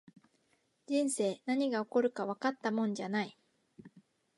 [0.87, 3.37] 人生、何が起こるかわかったもんじゃない